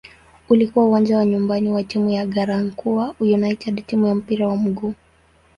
Ulikuwa 0.49 0.85
uwanja 0.85 1.17
wa 1.17 1.25
nyumbani 1.25 1.69
wa 1.69 1.83
timu 1.83 2.09
ya 2.09 2.25
"Garankuwa 2.25 3.15
United" 3.19 3.85
timu 3.85 4.07
ya 4.07 4.15
mpira 4.15 4.47
wa 4.47 4.57
miguu. 4.57 4.93